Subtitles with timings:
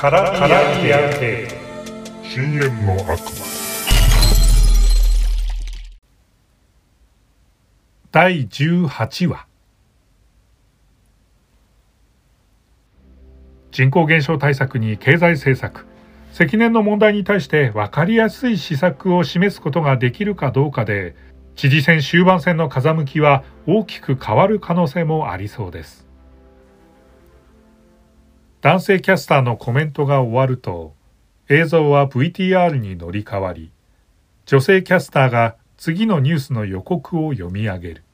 [0.00, 0.30] カラ
[0.80, 1.48] ビア系。
[2.22, 3.18] 深淵の悪魔。
[8.12, 9.46] 第18話。
[13.72, 15.84] 人口減少対策に経済政策。
[16.30, 21.16] 積年の問題に対して分かりやすい施策を示すことができるかどうかで
[21.56, 26.07] 知事選終盤戦の風向きは大きく変わる可能性もありそうです
[28.60, 30.94] 男性キャスターのコメントが終わると
[31.48, 33.70] 映像は VTR に乗り換わり
[34.46, 38.04] 女性キャスターが次のニュースの予告を読み上げる。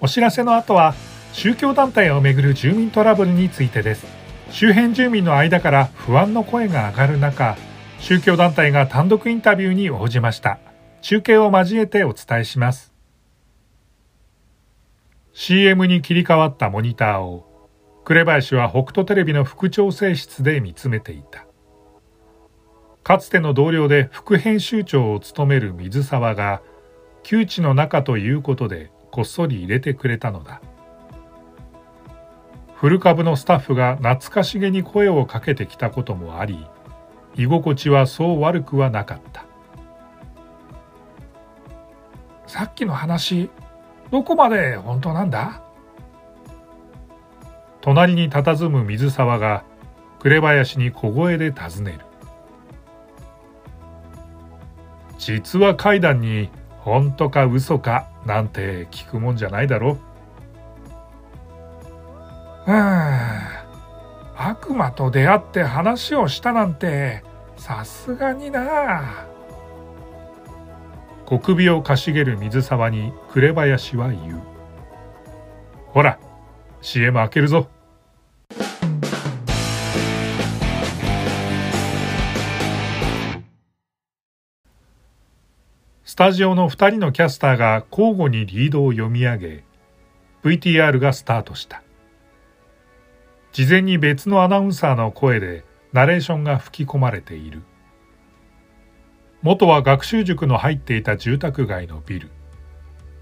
[0.00, 0.94] お知らせの後は
[1.32, 4.04] 宗教団体をめぐる住民トラブルについてです。
[4.50, 7.56] 周辺住民の間から不安の声が上がる中
[7.98, 10.58] 宗教団体が単独インタビューに応じました。
[11.00, 12.92] 中継を交えてお伝えします。
[15.32, 17.53] CM に切り替わったモニターを
[18.04, 21.46] 紅林は北斗テレビの副調整室で見つめていた。
[23.02, 26.60] かつての同僚で副編集長を務める水沢が
[27.22, 30.60] 窮地の中ということでこっそり入れてくれたのだ。
[32.76, 36.66] 古株のスタッフが懐かしげに声をかけてきたこともあり
[37.36, 39.46] 居心地はそう悪くはなかった。
[42.46, 43.48] さっきの話
[44.10, 45.63] どこまで本当なんだ？
[47.84, 49.62] 隣に佇む水沢が
[50.18, 51.98] 紅林に小声で尋ねる。
[55.18, 59.98] 実は階段に本当か嘘かなんて聞くもんじゃないだろ
[62.66, 62.72] う。
[62.72, 62.74] ん
[64.34, 67.22] 悪魔と出会って話をしたなんて
[67.58, 69.26] さすがにな。
[71.26, 74.42] 小首をかしげる水沢に紅林は言う。
[75.88, 76.18] ほら
[76.80, 77.73] CM 開けるぞ。
[86.06, 89.64] スタジオの2人のキャスターが交互にリードを読み上げ
[90.42, 91.82] VTR がスタートした。
[93.52, 97.62] 事前に別のアナウンサーの声でナレーションが吹き込まれている。
[99.40, 102.30] 元は学習塾の入っていた住宅街のビル。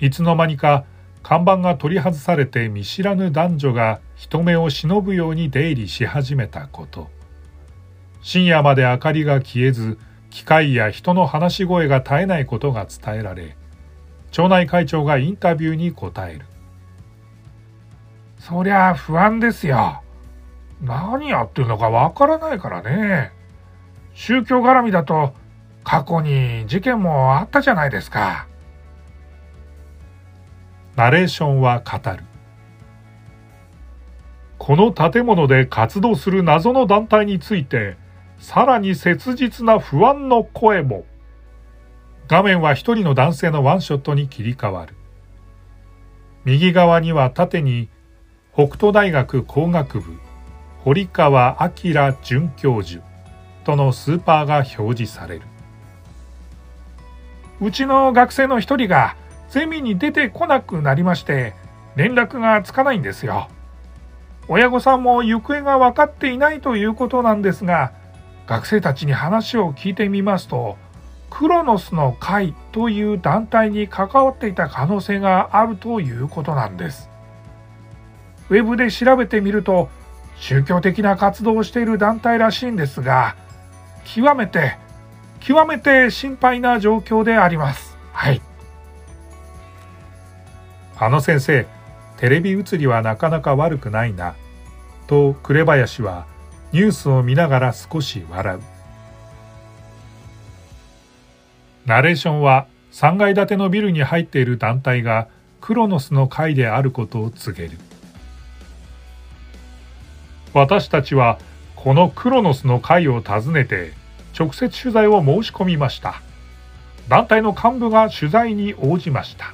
[0.00, 0.84] いつの間にか
[1.22, 7.08] 看板が取り外されて見知らぬ男女が人目を忍ぶように出入りし始めたこと。
[8.22, 9.98] 深夜まで明かりが消えず
[10.32, 13.54] 機械や人の話し声が絶えないことが伝えられ
[14.30, 16.46] 町内会長がインタビューに答える。
[18.38, 20.02] そりゃ不安ですよ。
[20.80, 23.30] 何やってるのかわからないからね。
[24.14, 25.34] 宗教絡みだと
[25.84, 28.46] 過去に事件もあったじゃないですか。
[30.96, 32.24] ナレーションは語る。
[34.56, 37.96] この建物で活動する謎の団体について
[38.42, 41.04] さらに切実な不安の声も。
[42.26, 44.96] 画面は一人の男性のワンショットに切り替わる。
[46.44, 47.88] 右側には縦に
[48.52, 50.18] 北斗大学工学部
[50.80, 53.04] 堀川明准教授
[53.62, 55.42] とのスーパーが表示される。
[57.60, 59.14] うちの学生の一人が
[59.50, 61.54] ゼミに出てこなくなりまして
[61.94, 63.48] 連絡がつかないんですよ。
[64.48, 67.92] 親御さんも行方が分かっていないということなんですが
[68.46, 70.76] 学生たちに話を聞いてみますと
[71.30, 77.08] クロノスの会という団体に関わっていた可能性があるということなんです。
[78.50, 79.88] ウェブで調べてみると
[80.36, 83.36] 宗教的な活動をしている団体らしいんですが
[84.04, 84.76] 極めて
[85.40, 87.96] 極めて心配な状況であります。
[88.12, 88.40] はい。
[90.96, 91.66] あの先生、
[92.18, 94.36] テレビ映りはなかなか悪くないな。
[95.08, 96.26] と紅林は
[96.72, 98.60] ニュースを見ながら少し笑う。
[101.84, 105.28] ナレーションは3階建てのビルに入っている団体が
[105.60, 107.78] クロノスの会であることを告げる。
[110.54, 111.38] 私たちは
[111.76, 113.92] このクロノスの会を訪ねて
[114.38, 116.22] 直接取材を申し込みました。
[117.08, 119.52] 団体の幹部が取材に応じました。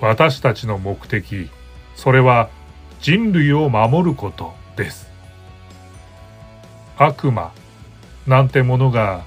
[0.00, 1.50] 私たちの目的
[1.96, 2.50] それは
[3.00, 5.08] 人類を守ることです。
[6.96, 7.52] 悪魔
[8.26, 9.24] なんてものが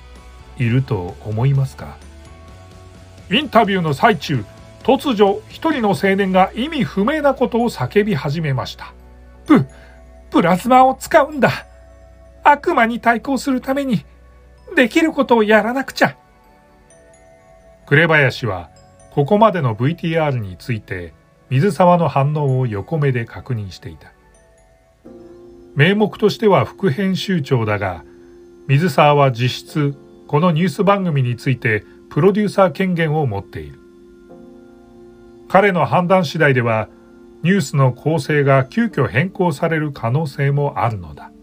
[0.57, 1.97] いると思いますか？
[3.31, 4.43] インタビューの最中
[4.83, 8.93] 突如一人の青年が意味不明なことを叫び始めました。
[9.45, 9.65] プ
[10.29, 11.65] プラズマを使うんだ。
[12.43, 14.03] 悪魔に対抗するために
[14.75, 16.17] できることをやらなくちゃ。
[17.85, 18.69] 紅林は
[19.11, 21.13] ここまでの VTR について
[21.51, 24.13] 水沢の反応を横目で確認していた。
[25.75, 28.05] 名目としては副編集長だが
[28.67, 29.95] 水沢は実質
[30.27, 33.79] このニュース番組についてプロデューサー権限を持っている。
[35.49, 36.87] 彼の判断次第では
[37.43, 41.33] ニュースの構成が急遽変更される可能性もあるのだ。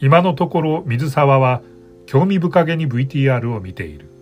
[0.00, 1.60] 今のところ水沢は
[2.06, 4.17] 興味深げに VTR を見ている。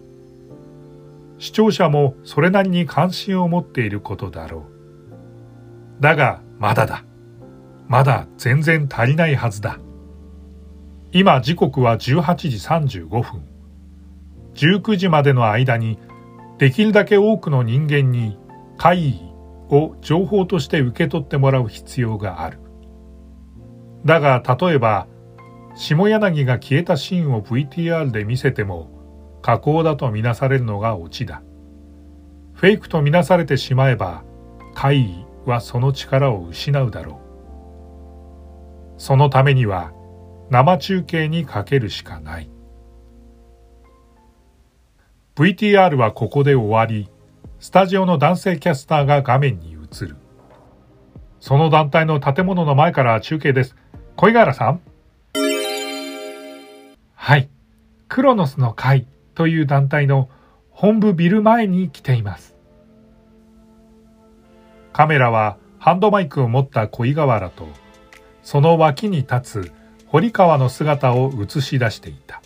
[1.38, 4.66] 視聴者もそれなりに関心を持っていることだろ
[5.98, 6.02] う。
[6.02, 7.04] だがまだだ。
[7.88, 9.78] まだ全然足りないはずだ。
[11.12, 13.42] 今時刻は18時35分。
[14.54, 15.98] 19時までの間に
[16.58, 18.38] できるだけ多くの人間に
[18.78, 19.20] 会議
[19.70, 22.58] を情報として受け取ってもらう必要がある。
[24.04, 25.06] だが例えば
[25.74, 28.95] 下柳が消えたシーンを VTR で見せても
[29.46, 31.40] 加工だとみなされるのがオチだ。
[32.54, 34.24] フェイクとみなされてしまえば
[34.74, 37.20] 会議はその力を失うだろ
[38.98, 39.00] う。
[39.00, 39.92] そのためには
[40.50, 42.50] 生中継にかけるしかない。
[45.36, 47.08] VTR はここで終わり
[47.60, 50.16] スタジオの男性キャスターが画面に映る。
[51.38, 53.76] その団体の建物の前から中継です。
[54.16, 54.80] 小井原さん。
[57.14, 57.48] はい。
[58.08, 60.28] クロノスの会という団体の
[60.70, 62.56] 本部ビル前に来ています。
[64.92, 67.68] カメラはハンドマイクを持った小井河原と
[68.42, 69.72] その脇に立つ
[70.06, 72.42] 堀川の姿を映し出していた。